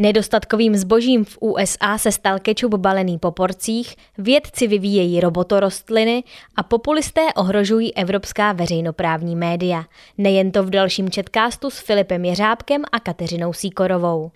Nedostatkovým 0.00 0.76
zbožím 0.76 1.24
v 1.24 1.38
USA 1.40 1.98
se 1.98 2.12
stal 2.12 2.38
kečup 2.38 2.74
balený 2.74 3.18
po 3.18 3.30
porcích, 3.30 3.96
vědci 4.18 4.66
vyvíjejí 4.66 5.20
robotorostliny 5.20 6.24
a 6.56 6.62
populisté 6.62 7.20
ohrožují 7.36 7.94
evropská 7.94 8.52
veřejnoprávní 8.52 9.36
média. 9.36 9.84
Nejen 10.18 10.50
to 10.50 10.62
v 10.62 10.70
dalším 10.70 11.10
četkástu 11.10 11.70
s 11.70 11.78
Filipem 11.78 12.24
Jeřábkem 12.24 12.82
a 12.92 13.00
Kateřinou 13.00 13.52
Síkorovou. 13.52 14.30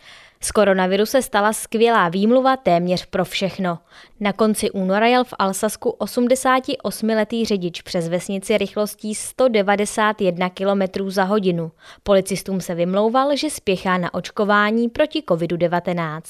Z 0.45 0.53
koronaviru 0.53 1.07
se 1.07 1.23
stala 1.23 1.53
skvělá 1.53 2.09
výmluva 2.09 2.57
téměř 2.57 3.07
pro 3.07 3.25
všechno. 3.25 3.79
Na 4.21 4.33
konci 4.33 4.71
února 4.71 5.07
jel 5.07 5.25
v 5.25 5.35
Alsasku 5.39 5.97
88-letý 6.01 7.45
řidič 7.45 7.83
přes 7.83 8.09
vesnici 8.09 8.59
rychlostí 8.59 9.15
191 9.15 10.49
km 10.49 11.11
za 11.11 11.25
hodinu. 11.25 11.71
Policistům 12.03 12.61
se 12.61 12.75
vymlouval, 12.75 13.37
že 13.37 13.51
spěchá 13.51 13.99
na 13.99 14.15
očkování 14.15 14.89
proti 14.89 15.23
COVID-19. 15.29 16.21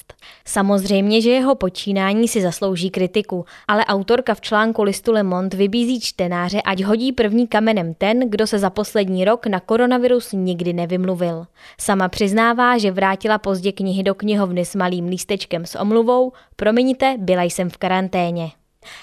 Samozřejmě, 0.45 1.21
že 1.21 1.31
jeho 1.31 1.55
počínání 1.55 2.29
si 2.29 2.41
zaslouží 2.41 2.91
kritiku, 2.91 3.45
ale 3.69 3.85
autorka 3.85 4.35
v 4.35 4.41
článku 4.41 4.83
listu 4.83 5.13
Le 5.13 5.23
Monde 5.23 5.57
vybízí 5.57 6.01
čtenáře, 6.01 6.63
ať 6.63 6.83
hodí 6.83 7.13
první 7.13 7.47
kamenem 7.47 7.95
ten, 7.95 8.31
kdo 8.31 8.47
se 8.47 8.59
za 8.59 8.71
poslední 8.71 9.25
rok 9.25 9.47
na 9.47 9.61
koronavirus 9.61 10.33
nikdy 10.33 10.73
nevymluvil. 10.73 11.47
Sama 11.81 12.09
přiznává, 12.09 12.79
že 12.79 12.91
vrátila 12.91 13.39
pozdě 13.39 13.73
knihy 13.73 14.02
do 14.03 14.15
knihovny 14.15 14.65
s 14.65 14.75
malým 14.75 15.07
lístečkem 15.07 15.67
s 15.67 15.79
omluvou, 15.79 16.33
promiňte, 16.57 17.17
byla 17.19 17.43
jsem 17.43 17.71
v 17.71 17.77
karanténě. 17.77 18.51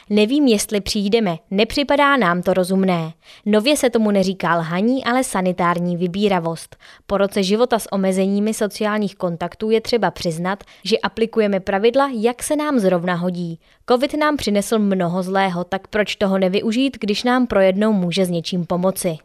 Nevím, 0.09 0.47
jestli 0.47 0.81
přijdeme, 0.81 1.37
nepřipadá 1.51 2.17
nám 2.17 2.41
to 2.41 2.53
rozumné. 2.53 3.13
Nově 3.45 3.77
se 3.77 3.89
tomu 3.89 4.11
neříká 4.11 4.55
lhaní, 4.55 5.05
ale 5.05 5.23
sanitární 5.23 5.97
vybíravost. 5.97 6.75
Po 7.07 7.17
roce 7.17 7.43
života 7.43 7.79
s 7.79 7.91
omezeními 7.91 8.53
sociálních 8.53 9.15
kontaktů 9.15 9.69
je 9.69 9.81
třeba 9.81 10.11
přiznat, 10.11 10.63
že 10.83 10.97
aplikujeme 10.97 11.59
pravidla, 11.59 12.09
jak 12.13 12.43
se 12.43 12.55
nám 12.55 12.79
zrovna 12.79 13.15
hodí. 13.15 13.59
Covid 13.89 14.13
nám 14.13 14.37
přinesl 14.37 14.79
mnoho 14.79 15.23
zlého, 15.23 15.63
tak 15.63 15.87
proč 15.87 16.15
toho 16.15 16.37
nevyužít, 16.37 16.97
když 16.99 17.23
nám 17.23 17.47
projednou 17.47 17.93
může 17.93 18.25
s 18.25 18.29
něčím 18.29 18.65
pomoci. 18.65 19.17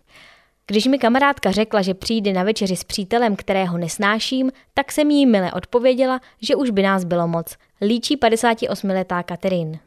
Když 0.66 0.86
mi 0.86 0.98
kamarádka 0.98 1.50
řekla, 1.50 1.82
že 1.82 1.94
přijde 1.94 2.32
na 2.32 2.42
večeři 2.42 2.76
s 2.76 2.84
přítelem, 2.84 3.36
kterého 3.36 3.78
nesnáším, 3.78 4.50
tak 4.74 4.92
jsem 4.92 5.10
jí 5.10 5.26
mile 5.26 5.52
odpověděla, 5.52 6.20
že 6.42 6.56
už 6.56 6.70
by 6.70 6.82
nás 6.82 7.04
bylo 7.04 7.28
moc. 7.28 7.56
Líčí 7.80 8.16
58-letá 8.16 9.22
Katerin. 9.22 9.78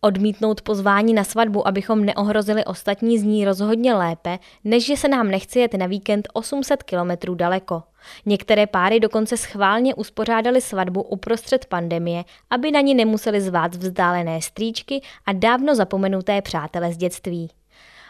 Odmítnout 0.00 0.60
pozvání 0.60 1.14
na 1.14 1.24
svatbu, 1.24 1.68
abychom 1.68 2.04
neohrozili 2.04 2.64
ostatní, 2.64 3.18
zní 3.18 3.44
rozhodně 3.44 3.94
lépe, 3.94 4.38
než 4.64 4.86
že 4.86 4.96
se 4.96 5.08
nám 5.08 5.30
nechce 5.30 5.60
jet 5.60 5.74
na 5.74 5.86
víkend 5.86 6.28
800 6.32 6.82
kilometrů 6.82 7.34
daleko. 7.34 7.82
Některé 8.26 8.66
páry 8.66 9.00
dokonce 9.00 9.36
schválně 9.36 9.94
uspořádali 9.94 10.60
svatbu 10.60 11.02
uprostřed 11.02 11.66
pandemie, 11.66 12.24
aby 12.50 12.70
na 12.70 12.80
ní 12.80 12.94
nemuseli 12.94 13.40
zvát 13.40 13.74
vzdálené 13.74 14.42
strýčky 14.42 15.00
a 15.26 15.32
dávno 15.32 15.74
zapomenuté 15.74 16.42
přátele 16.42 16.92
z 16.92 16.96
dětství. 16.96 17.50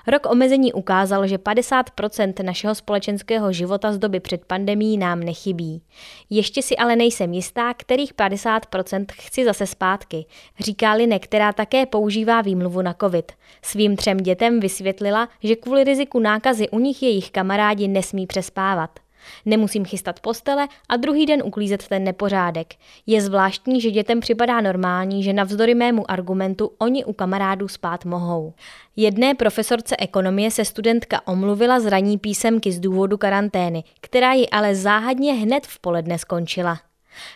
Rok 0.06 0.26
omezení 0.30 0.72
ukázal, 0.72 1.26
že 1.26 1.36
50% 1.36 2.44
našeho 2.44 2.74
společenského 2.74 3.52
života 3.52 3.92
z 3.92 3.98
doby 3.98 4.20
před 4.20 4.44
pandemí 4.44 4.98
nám 4.98 5.20
nechybí. 5.20 5.82
Ještě 6.30 6.62
si 6.62 6.76
ale 6.76 6.96
nejsem 6.96 7.32
jistá, 7.32 7.74
kterých 7.74 8.14
50% 8.14 9.06
chci 9.12 9.44
zase 9.44 9.66
zpátky, 9.66 10.26
říká 10.60 10.92
Line, 10.92 11.18
která 11.18 11.52
také 11.52 11.86
používá 11.86 12.40
výmluvu 12.40 12.82
na 12.82 12.94
covid. 13.00 13.32
Svým 13.62 13.96
třem 13.96 14.16
dětem 14.16 14.60
vysvětlila, 14.60 15.28
že 15.42 15.56
kvůli 15.56 15.84
riziku 15.84 16.18
nákazy 16.18 16.68
u 16.68 16.78
nich 16.78 17.02
jejich 17.02 17.30
kamarádi 17.30 17.88
nesmí 17.88 18.26
přespávat. 18.26 19.06
Nemusím 19.44 19.84
chystat 19.84 20.20
postele 20.20 20.69
a 20.88 20.97
druhý 20.97 21.26
den 21.26 21.42
uklízet 21.44 21.88
ten 21.88 22.04
nepořádek. 22.04 22.75
Je 23.06 23.20
zvláštní, 23.20 23.81
že 23.81 23.91
dětem 23.91 24.20
připadá 24.20 24.60
normální, 24.60 25.22
že 25.22 25.32
navzdory 25.32 25.75
mému 25.75 26.10
argumentu 26.10 26.70
oni 26.78 27.04
u 27.04 27.12
kamarádů 27.12 27.69
spát 27.69 28.04
mohou. 28.04 28.53
Jedné 28.97 29.34
profesorce 29.34 29.97
ekonomie 29.98 30.50
se 30.50 30.64
studentka 30.64 31.26
omluvila 31.26 31.81
z 31.81 31.87
raní 31.87 32.19
písemky 32.19 32.72
z 32.72 32.81
důvodu 32.81 33.16
karantény, 33.16 33.84
která 34.00 34.32
ji 34.32 34.48
ale 34.48 34.75
záhadně 34.75 35.34
hned 35.34 35.66
v 35.66 35.78
poledne 35.78 36.19
skončila. 36.19 36.78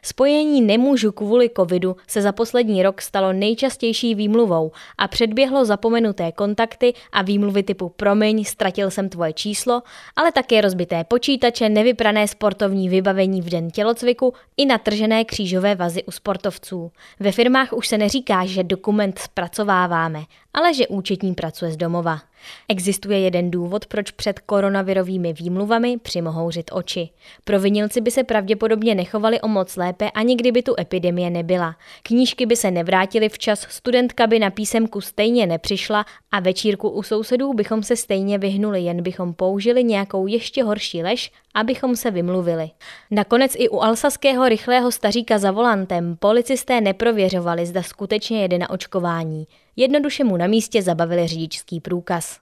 Spojení 0.02 0.62
nemůžu 0.62 1.12
kvůli 1.12 1.50
covidu 1.56 1.96
se 2.06 2.22
za 2.22 2.32
poslední 2.32 2.82
rok 2.82 3.02
stalo 3.02 3.32
nejčastější 3.32 4.14
výmluvou 4.14 4.72
a 4.98 5.08
předběhlo 5.08 5.64
zapomenuté 5.64 6.32
kontakty 6.32 6.94
a 7.12 7.22
výmluvy 7.22 7.62
typu 7.62 7.88
promiň, 7.88 8.44
ztratil 8.44 8.90
jsem 8.90 9.08
tvoje 9.08 9.32
číslo, 9.32 9.82
ale 10.16 10.32
také 10.32 10.60
rozbité 10.60 11.04
počítače, 11.04 11.68
nevyprané 11.68 12.28
sportovní 12.28 12.88
vybavení 12.88 13.42
v 13.42 13.50
den 13.50 13.70
tělocviku 13.70 14.34
i 14.56 14.66
natržené 14.66 15.24
křížové 15.24 15.74
vazy 15.74 16.04
u 16.04 16.10
sportovců. 16.10 16.92
Ve 17.20 17.32
firmách 17.32 17.72
už 17.72 17.88
se 17.88 17.98
neříká, 17.98 18.46
že 18.46 18.64
dokument 18.64 19.18
zpracováváme, 19.18 20.22
ale 20.54 20.74
že 20.74 20.88
účetní 20.88 21.34
pracuje 21.34 21.72
z 21.72 21.76
domova. 21.76 22.20
Existuje 22.68 23.20
jeden 23.20 23.50
důvod, 23.50 23.86
proč 23.86 24.10
před 24.10 24.38
koronavirovými 24.38 25.32
výmluvami 25.32 25.98
přimohouřit 25.98 26.70
oči. 26.72 27.08
Provinilci 27.44 28.00
by 28.00 28.10
se 28.10 28.24
pravděpodobně 28.24 28.94
nechovali 28.94 29.40
o 29.40 29.48
moc 29.48 29.76
lépe, 29.76 30.10
ani 30.10 30.36
kdyby 30.36 30.62
tu 30.62 30.74
epidemie 30.80 31.30
nebyla. 31.30 31.76
Knížky 32.02 32.46
by 32.46 32.56
se 32.56 32.70
nevrátily 32.70 33.28
včas, 33.28 33.66
studentka 33.70 34.26
by 34.26 34.38
na 34.38 34.50
písemku 34.50 35.00
stejně 35.00 35.46
nepřišla 35.46 36.04
a 36.32 36.40
večírku 36.40 36.88
u 36.88 37.02
sousedů 37.02 37.54
bychom 37.54 37.82
se 37.82 37.96
stejně 37.96 38.38
vyhnuli, 38.38 38.80
jen 38.80 39.02
bychom 39.02 39.34
použili 39.34 39.84
nějakou 39.84 40.26
ještě 40.26 40.64
horší 40.64 41.02
lež, 41.02 41.32
abychom 41.54 41.96
se 41.96 42.10
vymluvili. 42.10 42.70
Nakonec 43.10 43.52
i 43.56 43.68
u 43.68 43.80
alsaského 43.80 44.48
rychlého 44.48 44.92
staříka 44.92 45.38
za 45.38 45.50
volantem 45.50 46.16
policisté 46.16 46.80
neprověřovali, 46.80 47.66
zda 47.66 47.82
skutečně 47.82 48.42
jede 48.42 48.58
na 48.58 48.70
očkování. 48.70 49.46
Jednoduše 49.76 50.24
mu 50.24 50.36
na 50.36 50.46
místě 50.46 50.82
zabavili 50.82 51.26
řidičský 51.26 51.80
průkaz. 51.80 52.38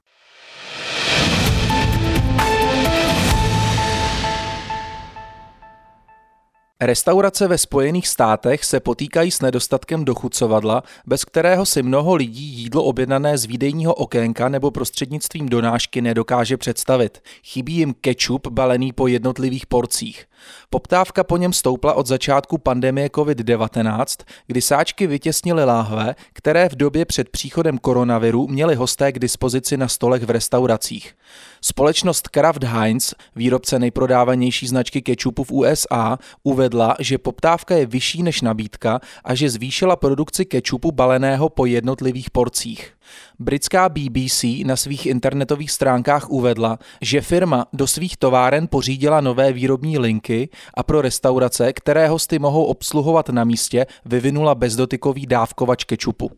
Restaurace 6.81 7.49
ve 7.49 7.59
Spojených 7.59 8.09
státech 8.09 8.65
se 8.65 8.81
potýkají 8.81 9.31
s 9.31 9.41
nedostatkem 9.41 10.05
dochucovadla, 10.05 10.83
bez 11.07 11.25
kterého 11.25 11.67
si 11.67 11.83
mnoho 11.83 12.15
lidí 12.15 12.45
jídlo 12.45 12.85
objednané 12.85 13.39
z 13.39 13.45
výdejního 13.45 13.95
okénka 13.95 14.49
nebo 14.49 14.71
prostřednictvím 14.71 15.49
donášky 15.49 16.01
nedokáže 16.01 16.57
představit. 16.57 17.23
Chybí 17.45 17.75
jim 17.75 17.95
kečup 18.01 18.47
balený 18.47 18.93
po 18.93 19.07
jednotlivých 19.07 19.67
porcích. 19.67 20.28
Poptávka 20.71 21.25
po 21.25 21.37
něm 21.37 21.53
stoupla 21.53 21.93
od 21.95 22.07
začátku 22.07 22.59
pandemie 22.59 23.09
COVID-19, 23.09 24.25
kdy 24.47 24.63
sáčky 24.63 25.07
vytěsnily 25.07 25.65
láhve, 25.65 26.15
které 26.33 26.69
v 26.69 26.77
době 26.77 27.05
před 27.05 27.29
příchodem 27.29 27.79
koronaviru 27.79 28.49
měli 28.49 28.75
hosté 28.75 29.13
k 29.13 29.19
dispozici 29.19 29.77
na 29.77 29.89
stolech 29.89 30.23
v 30.23 30.31
restauracích. 30.31 31.15
Společnost 31.61 32.29
Kraft 32.29 32.65
Heinz, 32.65 33.15
výrobce 33.37 33.79
nejprodávanější 33.79 34.67
značky 34.67 35.03
kečupu 35.03 35.45
v 35.45 35.51
USA, 35.51 36.19
uvedla, 36.43 36.97
že 36.99 37.19
poptávka 37.19 37.75
je 37.75 37.87
vyšší 37.87 38.23
než 38.23 38.41
nabídka 38.41 39.01
a 39.25 39.35
že 39.35 39.51
zvýšila 39.51 39.97
produkci 39.97 40.45
kečupu 40.45 40.93
baleného 40.93 41.49
po 41.49 41.67
jednotlivých 41.67 42.31
porcích. 42.31 42.98
Britská 43.39 43.89
BBC 43.89 44.45
na 44.65 44.77
svých 44.77 45.07
internetových 45.07 45.71
stránkách 45.71 46.31
uvedla, 46.31 46.79
že 47.01 47.21
firma 47.21 47.67
do 47.73 47.87
svých 47.87 48.17
továren 48.17 48.69
pořídila 48.69 49.21
nové 49.21 49.53
výrobní 49.53 49.99
linky 49.99 50.49
a 50.75 50.83
pro 50.83 51.03
restaurace, 51.03 51.73
které 51.73 52.09
hosty 52.09 52.39
mohou 52.39 52.65
obsluhovat 52.65 53.29
na 53.29 53.45
místě, 53.45 53.87
vyvinula 54.05 54.55
bezdotykový 54.55 55.27
dávkovač 55.27 55.85
kečupu. 55.85 56.31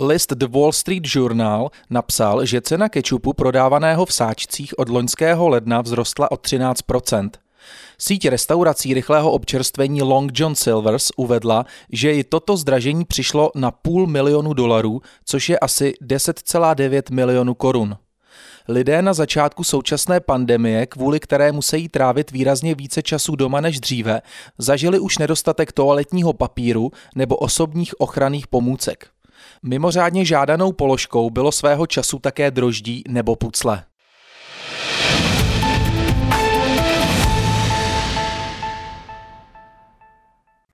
List 0.00 0.32
The 0.32 0.46
Wall 0.46 0.72
Street 0.72 1.04
Journal 1.06 1.70
napsal, 1.90 2.46
že 2.46 2.60
cena 2.60 2.88
kečupu 2.88 3.32
prodávaného 3.32 4.06
v 4.06 4.12
sáčcích 4.12 4.78
od 4.78 4.88
loňského 4.88 5.48
ledna 5.48 5.82
vzrostla 5.82 6.30
o 6.30 6.36
13 6.36 6.80
Síť 7.98 8.28
restaurací 8.28 8.94
rychlého 8.94 9.30
občerstvení 9.30 10.02
Long 10.02 10.32
John 10.34 10.54
Silvers 10.54 11.10
uvedla, 11.16 11.66
že 11.92 12.12
i 12.12 12.24
toto 12.24 12.56
zdražení 12.56 13.04
přišlo 13.04 13.50
na 13.54 13.70
půl 13.70 14.06
milionu 14.06 14.54
dolarů, 14.54 15.00
což 15.24 15.48
je 15.48 15.58
asi 15.58 15.94
10,9 16.02 17.14
milionů 17.14 17.54
korun. 17.54 17.96
Lidé 18.68 19.02
na 19.02 19.14
začátku 19.14 19.64
současné 19.64 20.20
pandemie, 20.20 20.86
kvůli 20.86 21.20
které 21.20 21.52
musí 21.52 21.88
trávit 21.88 22.30
výrazně 22.30 22.74
více 22.74 23.02
času 23.02 23.36
doma 23.36 23.60
než 23.60 23.80
dříve, 23.80 24.22
zažili 24.58 24.98
už 24.98 25.18
nedostatek 25.18 25.72
toaletního 25.72 26.32
papíru 26.32 26.90
nebo 27.14 27.36
osobních 27.36 28.00
ochranných 28.00 28.46
pomůcek. 28.46 29.08
Mimořádně 29.62 30.24
žádanou 30.24 30.72
položkou 30.72 31.30
bylo 31.30 31.52
svého 31.52 31.86
času 31.86 32.18
také 32.18 32.50
droždí 32.50 33.02
nebo 33.08 33.36
pucle. 33.36 33.84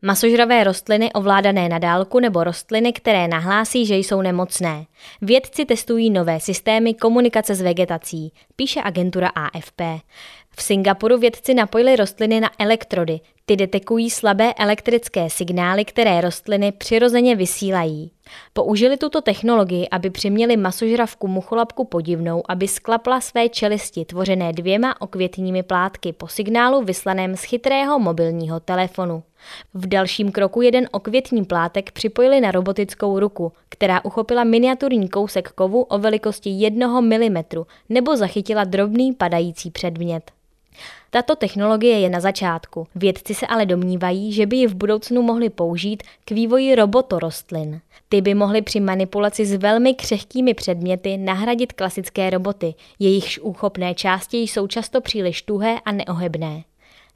Masožravé 0.08 0.64
rostliny 0.64 1.12
ovládané 1.12 1.68
na 1.68 1.78
dálku 1.78 2.20
nebo 2.20 2.44
rostliny, 2.44 2.92
které 2.92 3.28
nahlásí, 3.28 3.86
že 3.86 3.96
jsou 3.96 4.22
nemocné. 4.22 4.84
Vědci 5.22 5.64
testují 5.64 6.10
nové 6.10 6.40
systémy 6.40 6.94
komunikace 6.94 7.54
s 7.54 7.60
vegetací, 7.60 8.32
píše 8.56 8.80
agentura 8.84 9.28
AFP. 9.28 9.80
V 10.50 10.62
Singapuru 10.62 11.18
vědci 11.18 11.54
napojili 11.54 11.96
rostliny 11.96 12.40
na 12.40 12.50
elektrody. 12.58 13.20
Ty 13.48 13.56
detekují 13.56 14.10
slabé 14.10 14.54
elektrické 14.54 15.30
signály, 15.30 15.84
které 15.84 16.20
rostliny 16.20 16.72
přirozeně 16.72 17.36
vysílají. 17.36 18.10
Použili 18.52 18.96
tuto 18.96 19.20
technologii, 19.20 19.88
aby 19.88 20.10
přiměli 20.10 20.56
masožravku 20.56 21.28
mucholapku 21.28 21.84
podivnou, 21.84 22.42
aby 22.48 22.68
sklapla 22.68 23.20
své 23.20 23.48
čelisti 23.48 24.04
tvořené 24.04 24.52
dvěma 24.52 25.00
okvětními 25.00 25.62
plátky 25.62 26.12
po 26.12 26.28
signálu 26.28 26.84
vyslaném 26.84 27.36
z 27.36 27.42
chytrého 27.42 27.98
mobilního 27.98 28.60
telefonu. 28.60 29.22
V 29.74 29.86
dalším 29.86 30.32
kroku 30.32 30.62
jeden 30.62 30.88
okvětní 30.90 31.44
plátek 31.44 31.92
připojili 31.92 32.40
na 32.40 32.50
robotickou 32.50 33.20
ruku, 33.20 33.52
která 33.68 34.04
uchopila 34.04 34.44
miniaturní 34.44 35.08
kousek 35.08 35.52
kovu 35.52 35.82
o 35.82 35.98
velikosti 35.98 36.50
1 36.50 37.00
mm 37.00 37.36
nebo 37.88 38.16
zachytila 38.16 38.64
drobný 38.64 39.12
padající 39.12 39.70
předmět. 39.70 40.38
Tato 41.10 41.36
technologie 41.36 42.00
je 42.00 42.10
na 42.10 42.20
začátku. 42.20 42.86
Vědci 42.94 43.34
se 43.34 43.46
ale 43.46 43.66
domnívají, 43.66 44.32
že 44.32 44.46
by 44.46 44.56
ji 44.56 44.66
v 44.66 44.74
budoucnu 44.74 45.22
mohli 45.22 45.50
použít 45.50 46.02
k 46.24 46.30
vývoji 46.30 46.74
robotorostlin. 46.74 47.80
Ty 48.08 48.20
by 48.20 48.34
mohly 48.34 48.62
při 48.62 48.80
manipulaci 48.80 49.46
s 49.46 49.54
velmi 49.54 49.94
křehkými 49.94 50.54
předměty 50.54 51.16
nahradit 51.16 51.72
klasické 51.72 52.30
roboty, 52.30 52.74
jejichž 52.98 53.38
úchopné 53.38 53.94
části 53.94 54.38
jsou 54.38 54.66
často 54.66 55.00
příliš 55.00 55.42
tuhé 55.42 55.80
a 55.84 55.92
neohebné. 55.92 56.62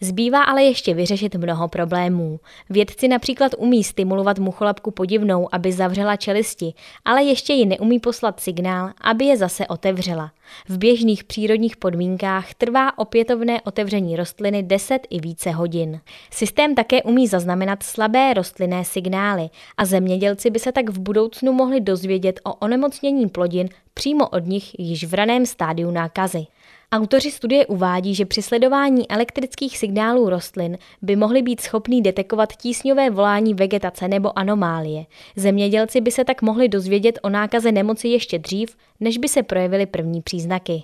Zbývá 0.05 0.43
ale 0.43 0.63
ještě 0.63 0.95
vyřešit 0.95 1.35
mnoho 1.35 1.69
problémů. 1.69 2.41
Vědci 2.71 3.09
například 3.09 3.53
umí 3.59 3.85
stimulovat 3.85 4.39
mucholapku 4.39 4.91
podivnou, 4.91 5.49
aby 5.53 5.73
zavřela 5.73 6.17
čelisti, 6.17 6.75
ale 7.05 7.23
ještě 7.23 7.53
ji 7.53 7.67
neumí 7.67 8.01
poslat 8.01 8.41
signál, 8.41 8.91
aby 9.01 9.25
je 9.25 9.37
zase 9.37 9.67
otevřela. 9.67 10.33
V 10.69 10.79
běžných 10.79 11.25
přírodních 11.25 11.77
podmínkách 11.77 12.55
trvá 12.55 12.99
opětovné 12.99 13.61
otevření 13.61 14.17
rostliny 14.17 14.63
10 14.63 15.07
i 15.11 15.21
více 15.21 15.51
hodin. 15.51 16.01
Systém 16.31 16.75
také 16.75 17.03
umí 17.03 17.27
zaznamenat 17.27 17.83
slabé 17.83 18.35
rostlinné 18.35 18.85
signály 18.85 19.51
a 19.77 19.85
zemědělci 19.85 20.51
by 20.51 20.59
se 20.59 20.73
tak 20.73 20.91
v 20.91 20.99
budoucnu 20.99 21.53
mohli 21.53 21.81
dozvědět 21.81 22.41
o 22.45 22.55
onemocnění 22.55 23.29
plodin 23.29 23.69
přímo 23.95 24.29
od 24.29 24.47
nich 24.47 24.79
již 24.79 25.05
v 25.05 25.15
raném 25.15 25.47
stádiu 25.47 25.91
nákazy. 25.91 26.47
Autoři 26.95 27.31
studie 27.31 27.67
uvádí, 27.67 28.15
že 28.15 28.27
při 28.27 28.43
sledování 28.43 29.11
elektrických 29.11 29.79
signálů 29.79 30.29
rostlin 30.29 30.79
by 31.03 31.17
mohli 31.17 31.43
být 31.43 31.61
schopní 31.61 32.03
detekovat 32.03 32.53
tísňové 32.53 33.11
volání 33.11 33.55
vegetace 33.55 34.09
nebo 34.09 34.39
anomálie. 34.39 35.07
Zemědělci 35.37 36.01
by 36.01 36.11
se 36.11 36.25
tak 36.25 36.43
mohli 36.43 36.69
dozvědět 36.69 37.19
o 37.23 37.29
nákaze 37.29 37.73
nemoci 37.73 38.09
ještě 38.09 38.39
dřív, 38.39 38.77
než 39.01 39.19
by 39.19 39.29
se 39.29 39.43
projevily 39.43 39.87
první 39.87 40.23
příznaky. 40.23 40.83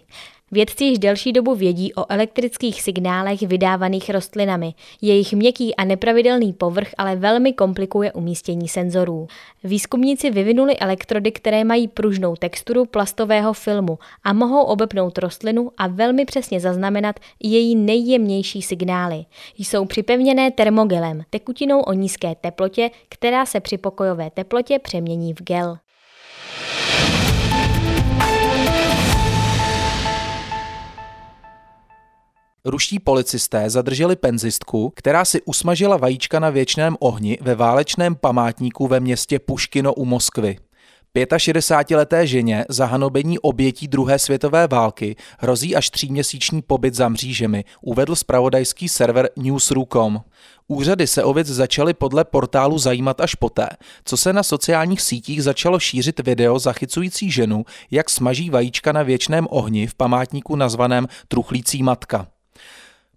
Vědci 0.50 0.84
již 0.84 0.98
delší 0.98 1.32
dobu 1.32 1.54
vědí 1.54 1.94
o 1.94 2.04
elektrických 2.08 2.82
signálech 2.82 3.42
vydávaných 3.42 4.10
rostlinami. 4.10 4.74
Jejich 5.02 5.32
měkký 5.32 5.76
a 5.76 5.84
nepravidelný 5.84 6.52
povrch 6.52 6.88
ale 6.98 7.16
velmi 7.16 7.52
komplikuje 7.52 8.12
umístění 8.12 8.68
senzorů. 8.68 9.26
Výzkumníci 9.64 10.30
vyvinuli 10.30 10.76
elektrody, 10.76 11.32
které 11.32 11.64
mají 11.64 11.88
pružnou 11.88 12.36
texturu 12.36 12.84
plastového 12.84 13.52
filmu 13.52 13.98
a 14.24 14.32
mohou 14.32 14.62
obepnout 14.62 15.18
rostlinu 15.18 15.70
a 15.78 15.86
velmi 15.86 16.24
přesně 16.24 16.60
zaznamenat 16.60 17.16
její 17.42 17.76
nejjemnější 17.76 18.62
signály. 18.62 19.24
Jsou 19.58 19.84
připevněné 19.84 20.50
termogelem, 20.50 21.22
tekutinou 21.30 21.80
o 21.80 21.92
nízké 21.92 22.34
teplotě, 22.34 22.90
která 23.08 23.46
se 23.46 23.60
při 23.60 23.78
pokojové 23.78 24.30
teplotě 24.30 24.78
přemění 24.78 25.34
v 25.34 25.42
gel. 25.42 25.78
Ruští 32.64 32.98
policisté 32.98 33.70
zadrželi 33.70 34.16
penzistku, 34.16 34.92
která 34.96 35.24
si 35.24 35.42
usmažila 35.42 35.96
vajíčka 35.96 36.40
na 36.40 36.50
věčném 36.50 36.96
ohni 37.00 37.38
ve 37.40 37.54
válečném 37.54 38.14
památníku 38.14 38.86
ve 38.86 39.00
městě 39.00 39.38
Puškino 39.38 39.94
u 39.94 40.04
Moskvy. 40.04 40.58
65-leté 41.16 42.26
ženě 42.26 42.64
za 42.68 42.86
hanobení 42.86 43.38
obětí 43.38 43.88
druhé 43.88 44.18
světové 44.18 44.66
války 44.66 45.16
hrozí 45.38 45.76
až 45.76 45.90
tříměsíční 45.90 46.62
pobyt 46.62 46.94
za 46.94 47.08
mřížemi, 47.08 47.64
uvedl 47.80 48.16
spravodajský 48.16 48.88
server 48.88 49.30
Newsru.com. 49.36 50.20
Úřady 50.68 51.06
se 51.06 51.24
o 51.24 51.32
věc 51.32 51.46
začaly 51.46 51.94
podle 51.94 52.24
portálu 52.24 52.78
zajímat 52.78 53.20
až 53.20 53.34
poté, 53.34 53.68
co 54.04 54.16
se 54.16 54.32
na 54.32 54.42
sociálních 54.42 55.00
sítích 55.00 55.42
začalo 55.42 55.78
šířit 55.80 56.20
video 56.20 56.58
zachycující 56.58 57.30
ženu, 57.30 57.64
jak 57.90 58.10
smaží 58.10 58.50
vajíčka 58.50 58.92
na 58.92 59.02
věčném 59.02 59.46
ohni 59.50 59.86
v 59.86 59.94
památníku 59.94 60.56
nazvaném 60.56 61.06
Truchlící 61.28 61.82
matka. 61.82 62.26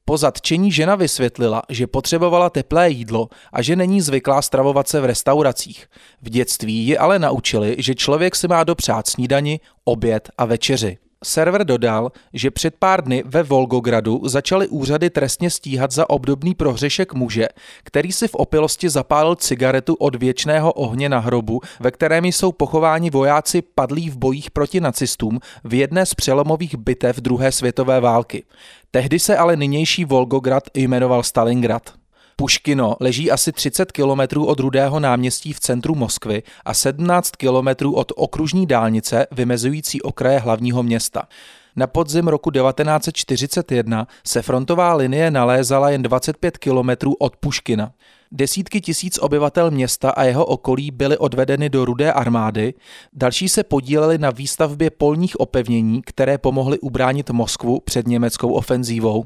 Po 0.06 0.18
zatčení 0.18 0.72
žena 0.72 0.96
vysvětlila, 0.96 1.62
že 1.70 1.88
potřebovala 1.88 2.50
teplé 2.50 2.90
jídlo 2.90 3.30
a 3.54 3.62
že 3.62 3.76
není 3.76 4.02
zvyklá 4.02 4.42
stravovat 4.42 4.88
se 4.88 5.02
v 5.02 5.06
restauracích. 5.06 5.88
V 6.22 6.30
dětství 6.30 6.74
ji 6.74 6.98
ale 6.98 7.20
naučili, 7.20 7.76
že 7.80 7.96
člověk 7.96 8.36
si 8.36 8.48
má 8.48 8.64
dopřát 8.64 9.08
snídani, 9.08 9.60
oběd 9.84 10.30
a 10.38 10.46
večeři. 10.46 10.98
Server 11.24 11.64
dodal, 11.64 12.12
že 12.34 12.52
před 12.52 12.76
pár 12.80 13.04
dny 13.04 13.24
ve 13.26 13.44
Volgogradu 13.44 14.22
začaly 14.24 14.68
úřady 14.68 15.10
trestně 15.10 15.50
stíhat 15.50 15.92
za 15.92 16.10
obdobný 16.10 16.56
prohřešek 16.56 17.14
muže, 17.14 17.48
který 17.84 18.12
si 18.12 18.28
v 18.28 18.36
opilosti 18.36 18.90
zapálil 18.90 19.36
cigaretu 19.36 19.94
od 19.94 20.16
věčného 20.16 20.74
ohně 20.74 21.10
na 21.10 21.20
hrobu, 21.20 21.62
ve 21.80 21.92
kterém 21.92 22.26
jsou 22.26 22.52
pochováni 22.52 23.10
vojáci 23.10 23.62
padlí 23.62 24.10
v 24.10 24.18
bojích 24.18 24.52
proti 24.52 24.80
nacistům 24.80 25.40
v 25.64 25.74
jedné 25.74 26.06
z 26.06 26.14
přelomových 26.14 26.76
bitev 26.76 27.18
druhé 27.18 27.52
světové 27.52 28.00
války. 28.00 28.44
Tehdy 28.92 29.20
se 29.20 29.38
ale 29.38 29.56
nynější 29.56 30.06
Volgograd 30.06 30.64
jmenoval 30.74 31.24
Stalingrad. 31.24 32.01
Puškino 32.42 32.96
leží 33.00 33.32
asi 33.32 33.52
30 33.52 33.92
kilometrů 33.92 34.46
od 34.46 34.60
Rudého 34.60 35.00
náměstí 35.00 35.54
v 35.54 35.60
centru 35.60 35.96
Moskvy 35.96 36.44
a 36.66 36.74
17 36.74 37.36
kilometrů 37.36 37.96
od 37.96 38.12
okružní 38.16 38.68
dálnice 38.68 39.28
vymezující 39.32 40.02
okraje 40.02 40.40
hlavního 40.40 40.84
města. 40.84 41.24
Na 41.76 41.88
podzim 41.88 42.28
roku 42.28 42.52
1941 42.52 44.08
se 44.26 44.42
frontová 44.42 44.94
linie 44.94 45.32
nalézala 45.32 45.90
jen 45.90 46.02
25 46.02 46.58
kilometrů 46.58 47.14
od 47.14 47.38
Puškina. 47.38 47.92
Desítky 48.32 48.82
tisíc 48.82 49.18
obyvatel 49.18 49.72
města 49.72 50.10
a 50.10 50.24
jeho 50.24 50.46
okolí 50.46 50.92
byly 50.92 51.18
odvedeny 51.18 51.70
do 51.70 51.86
rudé 51.86 52.14
armády, 52.14 52.74
další 53.14 53.50
se 53.50 53.64
podíleli 53.64 54.18
na 54.18 54.30
výstavbě 54.30 54.90
polních 54.90 55.40
opevnění, 55.40 56.02
které 56.02 56.38
pomohly 56.38 56.80
ubránit 56.80 57.30
Moskvu 57.30 57.80
před 57.80 58.08
německou 58.08 58.54
ofenzívou. 58.54 59.26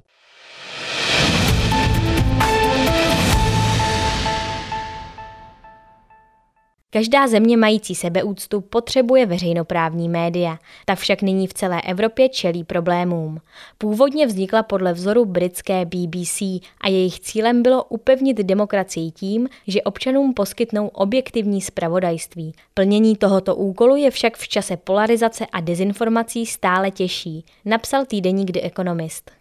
Každá 6.89 7.27
země 7.27 7.57
mající 7.57 7.95
sebeúctu 7.95 8.61
potřebuje 8.61 9.25
veřejnoprávní 9.25 10.09
média. 10.09 10.59
Ta 10.85 10.95
však 10.95 11.21
nyní 11.21 11.47
v 11.47 11.53
celé 11.53 11.81
Evropě 11.81 12.29
čelí 12.29 12.63
problémům. 12.63 13.41
Původně 13.77 14.27
vznikla 14.27 14.63
podle 14.63 14.93
vzoru 14.93 15.25
britské 15.25 15.85
BBC 15.85 16.41
a 16.81 16.87
jejich 16.87 17.19
cílem 17.19 17.63
bylo 17.63 17.83
upevnit 17.83 18.37
demokracii 18.37 19.11
tím, 19.11 19.47
že 19.67 19.81
občanům 19.81 20.33
poskytnou 20.33 20.87
objektivní 20.87 21.61
spravodajství. 21.61 22.53
Plnění 22.73 23.15
tohoto 23.15 23.55
úkolu 23.55 23.95
je 23.95 24.11
však 24.11 24.37
v 24.37 24.47
čase 24.47 24.77
polarizace 24.77 25.45
a 25.45 25.61
dezinformací 25.61 26.45
stále 26.45 26.91
těžší, 26.91 27.45
napsal 27.65 28.05
týdeník 28.05 28.51
The 28.51 28.59
Economist. 28.63 29.31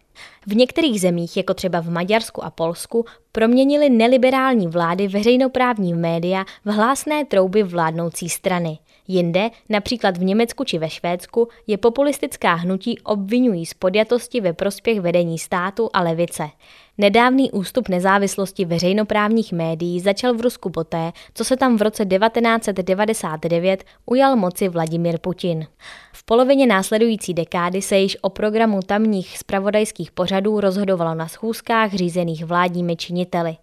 V 0.47 0.55
některých 0.55 1.01
zemích, 1.01 1.37
jako 1.37 1.53
třeba 1.53 1.79
v 1.81 1.89
Maďarsku 1.89 2.43
a 2.43 2.49
Polsku, 2.49 3.05
proměnili 3.31 3.89
neliberální 3.89 4.67
vlády 4.67 5.07
veřejnoprávní 5.07 5.93
média 5.93 6.45
v 6.65 6.69
hlásné 6.69 7.25
trouby 7.25 7.63
vládnoucí 7.63 8.29
strany. 8.29 8.77
Jinde, 9.07 9.49
například 9.69 10.17
v 10.17 10.23
Německu 10.23 10.63
či 10.63 10.77
ve 10.77 10.89
Švédsku, 10.89 11.47
je 11.67 11.77
populistická 11.77 12.53
hnutí 12.53 12.99
obvinují 12.99 13.65
z 13.65 13.73
podjatosti 13.73 14.41
ve 14.41 14.53
prospěch 14.53 15.01
vedení 15.01 15.39
státu 15.39 15.89
a 15.93 16.01
levice. 16.01 16.49
Nedávný 16.97 17.51
ústup 17.51 17.89
nezávislosti 17.89 18.65
veřejnoprávních 18.65 19.53
médií 19.53 19.99
začal 19.99 20.33
v 20.33 20.41
Rusku 20.41 20.69
poté, 20.69 21.11
co 21.33 21.43
se 21.43 21.57
tam 21.57 21.77
v 21.77 21.81
roce 21.81 22.05
1999 22.05 23.83
ujal 24.05 24.35
moci 24.35 24.69
Vladimir 24.69 25.17
Putin. 25.17 25.67
V 26.13 26.23
polovině 26.23 26.67
následující 26.67 27.33
dekády 27.33 27.81
se 27.81 27.97
již 27.97 28.17
o 28.21 28.29
programu 28.29 28.79
tamních 28.85 29.37
spravodajských 29.37 30.11
pořadů 30.11 30.59
rozhodovalo 30.59 31.15
na 31.15 31.27
schůzkách 31.27 31.93
řízených 31.93 32.45
vládními 32.45 32.95
činiteli. 32.95 33.57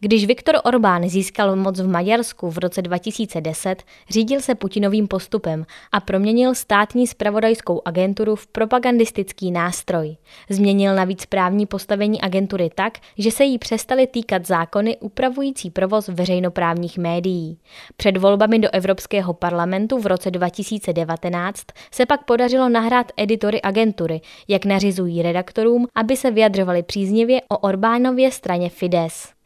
Když 0.00 0.26
Viktor 0.26 0.54
Orbán 0.64 1.08
získal 1.08 1.56
moc 1.56 1.80
v 1.80 1.88
Maďarsku 1.88 2.50
v 2.50 2.58
roce 2.58 2.82
2010, 2.82 3.82
řídil 4.10 4.40
se 4.40 4.54
Putinovým 4.54 5.08
postupem 5.08 5.66
a 5.92 6.00
proměnil 6.00 6.54
státní 6.54 7.06
spravodajskou 7.06 7.82
agenturu 7.84 8.36
v 8.36 8.46
propagandistický 8.46 9.50
nástroj. 9.50 10.16
Změnil 10.50 10.94
navíc 10.94 11.26
právní 11.26 11.66
postavení 11.66 12.20
agentury 12.20 12.70
tak, 12.74 12.98
že 13.18 13.30
se 13.30 13.44
jí 13.44 13.58
přestaly 13.58 14.06
týkat 14.06 14.46
zákony 14.46 14.96
upravující 14.96 15.70
provoz 15.70 16.08
veřejnoprávních 16.08 16.98
médií. 16.98 17.58
Před 17.96 18.16
volbami 18.16 18.58
do 18.58 18.68
Evropského 18.72 19.34
parlamentu 19.34 19.98
v 19.98 20.06
roce 20.06 20.30
2019 20.30 21.64
se 21.92 22.06
pak 22.06 22.24
podařilo 22.24 22.68
nahrát 22.68 23.12
editory 23.16 23.62
agentury, 23.62 24.20
jak 24.48 24.64
nařizují 24.64 25.22
redaktorům, 25.22 25.86
aby 25.94 26.16
se 26.16 26.30
vyjadřovali 26.30 26.82
příznivě 26.82 27.40
o 27.48 27.58
Orbánově 27.58 28.30
straně 28.30 28.70
Fides. 28.70 29.37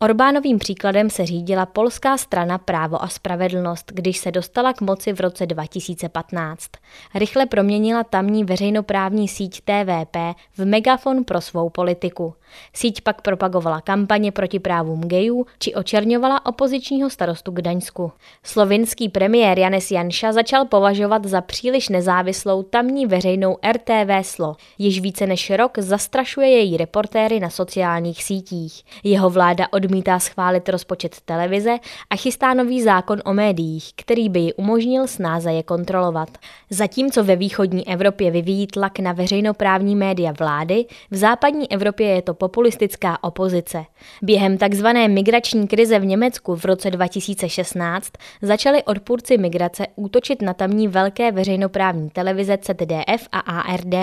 Orbánovým 0.00 0.58
příkladem 0.58 1.10
se 1.10 1.26
řídila 1.26 1.66
polská 1.66 2.16
strana 2.16 2.58
Právo 2.58 3.02
a 3.02 3.08
spravedlnost, 3.08 3.92
když 3.94 4.18
se 4.18 4.30
dostala 4.30 4.72
k 4.72 4.80
moci 4.80 5.12
v 5.12 5.20
roce 5.20 5.46
2015. 5.46 6.70
Rychle 7.14 7.46
proměnila 7.46 8.04
tamní 8.04 8.44
veřejnoprávní 8.44 9.28
síť 9.28 9.60
TVP 9.60 10.16
v 10.56 10.64
megafon 10.64 11.24
pro 11.24 11.40
svou 11.40 11.70
politiku. 11.70 12.34
Síť 12.72 13.00
pak 13.00 13.20
propagovala 13.20 13.80
kampaně 13.80 14.32
proti 14.32 14.58
právům 14.58 15.00
gejů 15.00 15.46
či 15.58 15.74
očerňovala 15.74 16.46
opozičního 16.46 17.10
starostu 17.10 17.50
Gdaňsku. 17.50 18.12
Slovinský 18.42 19.08
premiér 19.08 19.58
Janes 19.58 19.90
Janša 19.90 20.32
začal 20.32 20.64
považovat 20.64 21.24
za 21.24 21.40
příliš 21.40 21.88
nezávislou 21.88 22.62
tamní 22.62 23.06
veřejnou 23.06 23.56
RTV 23.72 24.26
Slo. 24.26 24.56
Již 24.78 25.00
více 25.00 25.26
než 25.26 25.50
rok 25.50 25.78
zastrašuje 25.78 26.48
její 26.48 26.76
reportéry 26.76 27.40
na 27.40 27.50
sociálních 27.50 28.24
sítích. 28.24 28.82
Jeho 29.04 29.30
vláda 29.30 29.66
odmítá 29.86 30.18
schválit 30.18 30.68
rozpočet 30.68 31.16
televize 31.24 31.78
a 32.10 32.16
chystá 32.16 32.54
nový 32.54 32.82
zákon 32.82 33.22
o 33.24 33.34
médiích, 33.34 33.90
který 33.96 34.28
by 34.28 34.40
ji 34.40 34.52
umožnil 34.52 35.06
snáze 35.06 35.52
je 35.52 35.62
kontrolovat. 35.62 36.28
Zatímco 36.70 37.24
ve 37.24 37.36
východní 37.36 37.88
Evropě 37.88 38.30
vyvíjí 38.30 38.66
tlak 38.66 38.98
na 38.98 39.12
veřejnoprávní 39.12 39.96
média 39.96 40.32
vlády, 40.38 40.84
v 41.10 41.16
západní 41.16 41.72
Evropě 41.72 42.08
je 42.08 42.22
to 42.22 42.34
populistická 42.34 43.24
opozice. 43.24 43.84
Během 44.22 44.58
tzv. 44.58 44.86
migrační 45.08 45.68
krize 45.68 45.98
v 45.98 46.04
Německu 46.04 46.56
v 46.56 46.64
roce 46.64 46.90
2016 46.90 48.12
začali 48.42 48.82
odpůrci 48.82 49.38
migrace 49.38 49.86
útočit 49.96 50.42
na 50.42 50.54
tamní 50.54 50.88
velké 50.88 51.32
veřejnoprávní 51.32 52.10
televize 52.10 52.58
ZDF 52.62 53.28
a 53.32 53.38
ARD 53.38 53.94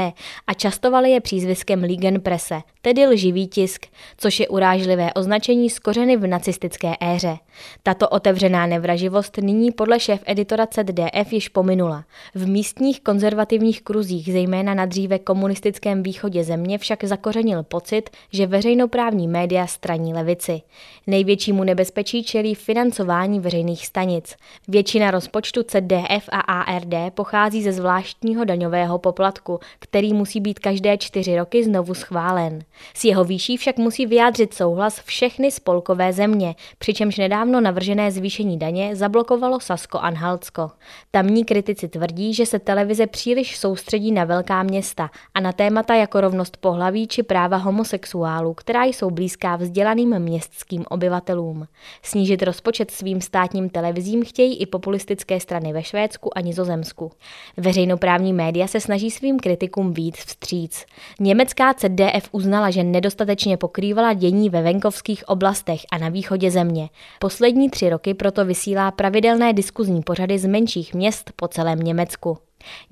a 0.48 0.54
častovali 0.58 1.12
je 1.12 1.22
přízviskem 1.22 1.84
Ligenpresse, 1.84 2.62
tedy 2.82 3.08
lživý 3.08 3.48
tisk, 3.48 3.86
což 4.18 4.40
je 4.40 4.48
urážlivé 4.48 5.14
označení 5.14 5.70
z 5.74 5.80
kořeny 5.80 6.18
v 6.18 6.28
nacistické 6.28 6.94
éře. 7.02 7.38
Tato 7.84 8.10
otevřená 8.10 8.66
nevraživost 8.66 9.38
nyní 9.38 9.72
podle 9.72 10.00
šéf 10.00 10.24
editora 10.26 10.68
ZDF 10.74 11.34
již 11.34 11.50
pominula. 11.50 12.04
V 12.36 12.48
místních 12.48 13.02
konzervativních 13.02 13.82
kruzích, 13.82 14.34
zejména 14.34 14.74
na 14.74 14.86
dříve 14.86 15.20
komunistickém 15.20 16.04
východě 16.04 16.44
země, 16.44 16.78
však 16.78 17.04
zakořenil 17.04 17.64
pocit, 17.64 18.10
že 18.32 18.48
veřejnoprávní 18.48 19.28
média 19.28 19.68
straní 19.68 20.14
levici. 20.14 20.62
Největšímu 21.08 21.64
nebezpečí 21.64 22.24
čelí 22.24 22.56
financování 22.56 23.40
veřejných 23.40 23.88
stanic. 23.88 24.36
Většina 24.68 25.12
rozpočtu 25.12 25.62
ZDF 25.62 26.30
a 26.32 26.40
ARD 26.40 26.94
pochází 27.14 27.64
ze 27.64 27.72
zvláštního 27.72 28.46
daňového 28.46 29.00
poplatku, 29.00 29.60
který 29.80 30.14
musí 30.14 30.40
být 30.40 30.60
každé 30.60 30.98
čtyři 30.98 31.38
roky 31.38 31.64
znovu 31.64 31.94
schválen. 31.94 32.60
S 32.94 33.06
jeho 33.06 33.24
výší 33.24 33.58
však 33.58 33.78
musí 33.78 34.06
vyjádřit 34.06 34.54
souhlas 34.54 35.00
všechny 35.00 35.52
spolkové 35.64 36.14
země, 36.14 36.56
přičemž 36.78 37.18
nedávno 37.18 37.62
navržené 37.62 38.12
zvýšení 38.12 38.60
daně 38.60 38.96
zablokovalo 38.96 39.58
Sasko-Anhaltsko. 39.60 40.72
Tamní 41.12 41.46
kritici 41.46 41.88
tvrdí, 41.88 42.34
že 42.34 42.46
se 42.46 42.60
televize 42.60 43.08
příliš 43.08 43.58
soustředí 43.58 44.12
na 44.12 44.24
velká 44.24 44.64
města 44.64 45.10
a 45.34 45.40
na 45.40 45.52
témata 45.52 45.96
jako 45.96 46.22
rovnost 46.22 46.58
pohlaví 46.58 47.08
či 47.08 47.24
práva 47.24 47.58
homosexuálů, 47.58 48.54
která 48.54 48.84
jsou 48.84 49.12
blízká 49.12 49.56
vzdělaným 49.56 50.20
městským 50.20 50.86
obyvatelům. 50.90 51.68
Snížit 52.02 52.44
rozpočet 52.44 52.92
svým 52.92 53.22
státním 53.22 53.70
televizím 53.70 54.26
chtějí 54.26 54.58
i 54.58 54.66
populistické 54.66 55.40
strany 55.40 55.74
ve 55.74 55.84
Švédsku 55.84 56.38
a 56.38 56.42
Nizozemsku. 56.42 57.12
Veřejnoprávní 57.58 58.34
média 58.34 58.68
se 58.68 58.80
snaží 58.80 59.12
svým 59.12 59.40
kritikům 59.40 59.94
víc 59.94 60.16
vstříc. 60.16 60.86
Německá 61.20 61.74
CDF 61.74 62.30
uznala, 62.32 62.70
že 62.70 62.84
nedostatečně 62.84 63.58
pokrývala 63.58 64.14
dění 64.14 64.50
ve 64.50 64.62
venkovských 64.62 65.30
oblastech 65.30 65.53
a 65.92 65.98
na 65.98 66.10
východě 66.10 66.52
země. 66.52 66.90
Poslední 67.20 67.70
tři 67.70 67.90
roky 67.90 68.14
proto 68.14 68.46
vysílá 68.46 68.92
pravidelné 68.92 69.54
diskuzní 69.54 70.02
pořady 70.02 70.40
z 70.40 70.46
menších 70.46 70.94
měst 70.94 71.32
po 71.36 71.48
celém 71.48 71.80
Německu. 71.80 72.38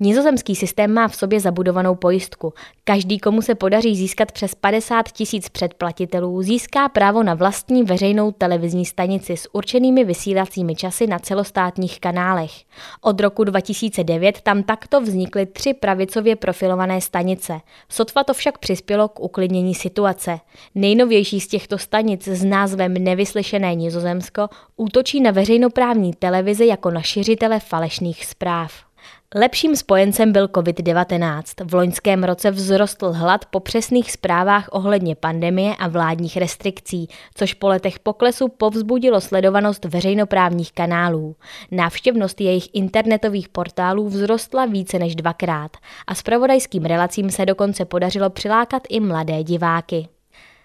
Nizozemský 0.00 0.56
systém 0.56 0.94
má 0.94 1.08
v 1.08 1.16
sobě 1.16 1.40
zabudovanou 1.40 1.94
pojistku. 1.94 2.54
Každý, 2.84 3.18
komu 3.18 3.42
se 3.42 3.54
podaří 3.54 3.96
získat 3.96 4.32
přes 4.32 4.54
50 4.54 5.08
tisíc 5.08 5.48
předplatitelů, 5.48 6.42
získá 6.42 6.88
právo 6.88 7.22
na 7.22 7.34
vlastní 7.34 7.82
veřejnou 7.82 8.32
televizní 8.32 8.84
stanici 8.84 9.36
s 9.36 9.54
určenými 9.54 10.04
vysílacími 10.04 10.74
časy 10.74 11.06
na 11.06 11.18
celostátních 11.18 12.00
kanálech. 12.00 12.52
Od 13.00 13.20
roku 13.20 13.44
2009 13.44 14.40
tam 14.40 14.62
takto 14.62 15.00
vznikly 15.00 15.46
tři 15.46 15.74
pravicově 15.74 16.36
profilované 16.36 17.00
stanice. 17.00 17.60
Sotva 17.88 18.24
to 18.24 18.34
však 18.34 18.58
přispělo 18.58 19.08
k 19.08 19.20
uklidnění 19.20 19.74
situace. 19.74 20.40
Nejnovější 20.74 21.40
z 21.40 21.48
těchto 21.48 21.78
stanic 21.78 22.28
s 22.28 22.44
názvem 22.44 22.94
Nevyslyšené 22.94 23.74
Nizozemsko 23.74 24.48
útočí 24.76 25.20
na 25.20 25.30
veřejnoprávní 25.30 26.12
televizi 26.12 26.66
jako 26.66 26.90
na 26.90 27.02
šiřitele 27.02 27.60
falešných 27.60 28.24
zpráv. 28.24 28.91
Lepším 29.34 29.76
spojencem 29.76 30.32
byl 30.32 30.46
COVID-19. 30.46 31.42
V 31.64 31.74
loňském 31.74 32.24
roce 32.24 32.50
vzrostl 32.50 33.12
hlad 33.12 33.44
po 33.44 33.60
přesných 33.60 34.12
zprávách 34.12 34.68
ohledně 34.72 35.14
pandemie 35.14 35.74
a 35.78 35.88
vládních 35.88 36.36
restrikcí, 36.36 37.08
což 37.34 37.54
po 37.54 37.68
letech 37.68 37.98
poklesu 37.98 38.48
povzbudilo 38.48 39.20
sledovanost 39.20 39.84
veřejnoprávních 39.84 40.72
kanálů. 40.72 41.36
Návštěvnost 41.70 42.40
jejich 42.40 42.68
internetových 42.72 43.48
portálů 43.48 44.08
vzrostla 44.08 44.66
více 44.66 44.98
než 44.98 45.16
dvakrát 45.16 45.76
a 46.06 46.14
spravodajským 46.14 46.84
relacím 46.84 47.30
se 47.30 47.46
dokonce 47.46 47.84
podařilo 47.84 48.30
přilákat 48.30 48.82
i 48.88 49.00
mladé 49.00 49.44
diváky. 49.44 50.08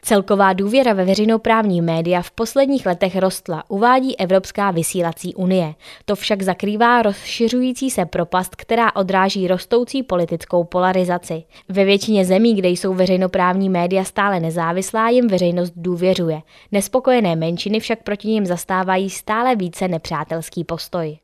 Celková 0.01 0.53
důvěra 0.53 0.93
ve 0.93 1.05
veřejnoprávní 1.05 1.81
média 1.81 2.21
v 2.21 2.31
posledních 2.31 2.85
letech 2.85 3.15
rostla, 3.15 3.63
uvádí 3.67 4.19
Evropská 4.19 4.71
vysílací 4.71 5.35
unie. 5.35 5.75
To 6.05 6.15
však 6.15 6.41
zakrývá 6.41 7.01
rozšiřující 7.01 7.89
se 7.89 8.05
propast, 8.05 8.55
která 8.55 8.95
odráží 8.95 9.47
rostoucí 9.47 10.03
politickou 10.03 10.63
polarizaci. 10.63 11.43
Ve 11.69 11.85
většině 11.85 12.25
zemí, 12.25 12.55
kde 12.55 12.69
jsou 12.69 12.93
veřejnoprávní 12.93 13.69
média 13.69 14.03
stále 14.03 14.39
nezávislá, 14.39 15.09
jim 15.09 15.27
veřejnost 15.27 15.73
důvěřuje. 15.75 16.41
Nespokojené 16.71 17.35
menšiny 17.35 17.79
však 17.79 18.03
proti 18.03 18.27
nim 18.27 18.45
zastávají 18.45 19.09
stále 19.09 19.55
více 19.55 19.87
nepřátelský 19.87 20.63
postoj. 20.63 21.17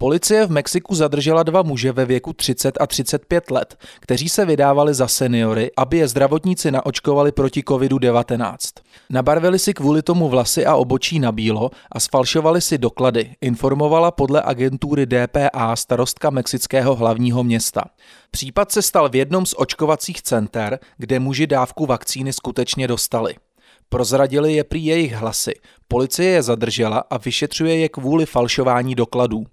Policie 0.00 0.46
v 0.46 0.50
Mexiku 0.50 0.94
zadržela 0.94 1.42
dva 1.42 1.62
muže 1.62 1.92
ve 1.92 2.04
věku 2.04 2.32
30 2.32 2.78
a 2.80 2.86
35 2.86 3.50
let, 3.50 3.78
kteří 4.00 4.28
se 4.28 4.44
vydávali 4.44 4.94
za 4.94 5.08
seniory, 5.08 5.70
aby 5.76 5.98
je 5.98 6.08
zdravotníci 6.08 6.70
naočkovali 6.70 7.32
proti 7.32 7.62
COVID-19. 7.62 8.56
Nabarvili 9.10 9.58
si 9.58 9.74
kvůli 9.74 10.02
tomu 10.02 10.28
vlasy 10.28 10.66
a 10.66 10.76
obočí 10.76 11.18
na 11.18 11.32
bílo 11.32 11.70
a 11.92 12.00
sfalšovali 12.00 12.60
si 12.60 12.78
doklady, 12.78 13.34
informovala 13.40 14.10
podle 14.10 14.42
agentury 14.42 15.06
DPA 15.06 15.76
starostka 15.76 16.30
mexického 16.30 16.94
hlavního 16.94 17.44
města. 17.44 17.84
Případ 18.30 18.72
se 18.72 18.82
stal 18.82 19.08
v 19.08 19.16
jednom 19.16 19.46
z 19.46 19.54
očkovacích 19.56 20.22
center, 20.22 20.78
kde 20.96 21.20
muži 21.20 21.46
dávku 21.46 21.86
vakcíny 21.86 22.32
skutečně 22.32 22.88
dostali. 22.88 23.34
Prozradili 23.88 24.54
je 24.54 24.64
prý 24.64 24.84
jejich 24.84 25.12
hlasy. 25.12 25.54
Policie 25.88 26.30
je 26.30 26.42
zadržela 26.42 27.04
a 27.10 27.16
vyšetřuje 27.16 27.76
je 27.76 27.88
kvůli 27.88 28.26
falšování 28.26 28.94
dokladů. 28.94 29.44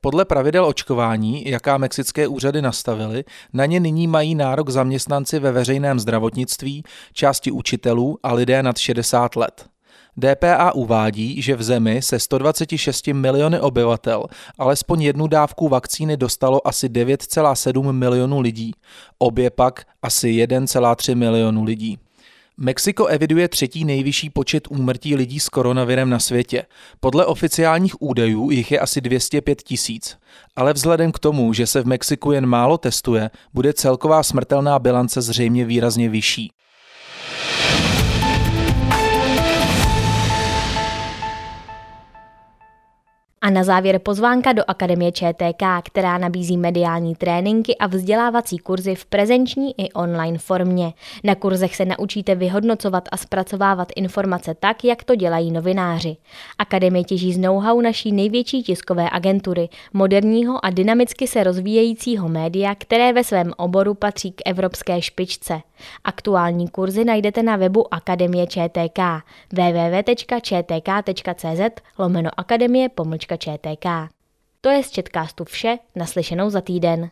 Podle 0.00 0.24
pravidel 0.24 0.64
očkování, 0.64 1.48
jaká 1.48 1.78
mexické 1.78 2.28
úřady 2.28 2.62
nastavily, 2.62 3.24
na 3.52 3.66
ně 3.66 3.80
nyní 3.80 4.06
mají 4.06 4.34
nárok 4.34 4.70
zaměstnanci 4.70 5.38
ve 5.38 5.52
veřejném 5.52 6.00
zdravotnictví, 6.00 6.82
části 7.12 7.50
učitelů 7.50 8.18
a 8.22 8.32
lidé 8.32 8.62
nad 8.62 8.78
60 8.78 9.36
let. 9.36 9.70
DPA 10.16 10.72
uvádí, 10.74 11.42
že 11.42 11.56
v 11.56 11.62
zemi 11.62 12.02
se 12.02 12.18
126 12.18 13.06
miliony 13.06 13.60
obyvatel 13.60 14.26
alespoň 14.58 15.02
jednu 15.02 15.26
dávku 15.26 15.68
vakcíny 15.68 16.16
dostalo 16.16 16.66
asi 16.66 16.88
9,7 16.88 17.92
milionů 17.92 18.40
lidí, 18.40 18.72
obě 19.18 19.50
pak 19.50 19.84
asi 20.02 20.28
1,3 20.28 21.16
milionu 21.16 21.64
lidí. 21.64 21.98
Mexiko 22.56 23.06
eviduje 23.06 23.48
třetí 23.48 23.84
nejvyšší 23.84 24.30
počet 24.30 24.68
úmrtí 24.70 25.16
lidí 25.16 25.40
s 25.40 25.48
koronavirem 25.48 26.10
na 26.10 26.18
světě. 26.18 26.66
Podle 27.00 27.26
oficiálních 27.26 28.02
údajů 28.02 28.50
jich 28.50 28.72
je 28.72 28.80
asi 28.80 29.00
205 29.00 29.62
tisíc. 29.62 30.18
Ale 30.56 30.72
vzhledem 30.72 31.12
k 31.12 31.18
tomu, 31.18 31.52
že 31.52 31.66
se 31.66 31.82
v 31.82 31.86
Mexiku 31.86 32.32
jen 32.32 32.46
málo 32.46 32.78
testuje, 32.78 33.30
bude 33.54 33.72
celková 33.72 34.22
smrtelná 34.22 34.78
bilance 34.78 35.22
zřejmě 35.22 35.64
výrazně 35.64 36.08
vyšší. 36.08 36.52
A 43.42 43.50
na 43.50 43.64
závěr 43.64 43.98
pozvánka 43.98 44.52
do 44.52 44.62
Akademie 44.66 45.12
ČTK, 45.12 45.62
která 45.84 46.18
nabízí 46.18 46.56
mediální 46.56 47.14
tréninky 47.14 47.76
a 47.76 47.86
vzdělávací 47.86 48.58
kurzy 48.58 48.94
v 48.94 49.06
prezenční 49.06 49.80
i 49.80 49.92
online 49.92 50.38
formě. 50.38 50.92
Na 51.24 51.34
kurzech 51.34 51.76
se 51.76 51.84
naučíte 51.84 52.34
vyhodnocovat 52.34 53.08
a 53.12 53.16
zpracovávat 53.16 53.88
informace 53.96 54.54
tak, 54.54 54.84
jak 54.84 55.04
to 55.04 55.14
dělají 55.14 55.50
novináři. 55.50 56.16
Akademie 56.58 57.04
těží 57.04 57.32
z 57.32 57.38
know-how 57.38 57.80
naší 57.80 58.12
největší 58.12 58.62
tiskové 58.62 59.10
agentury, 59.12 59.68
moderního 59.92 60.64
a 60.64 60.70
dynamicky 60.70 61.26
se 61.26 61.44
rozvíjejícího 61.44 62.28
média, 62.28 62.74
které 62.74 63.12
ve 63.12 63.24
svém 63.24 63.52
oboru 63.56 63.94
patří 63.94 64.32
k 64.32 64.42
evropské 64.46 65.02
špičce. 65.02 65.60
Aktuální 66.04 66.68
kurzy 66.68 67.04
najdete 67.04 67.42
na 67.42 67.56
webu 67.56 67.94
Akademie 67.94 68.46
ČTK 68.46 68.98
www.čtk.cz 69.52 70.42
lomeno 71.98 72.30
akademie 72.36 72.88
pomlčka 72.88 73.29
ČTK. 73.36 73.86
To 74.60 74.68
je 74.68 74.82
z 74.82 74.90
Četkástu 74.90 75.44
vše, 75.44 75.78
naslyšenou 75.96 76.50
za 76.50 76.60
týden. 76.60 77.10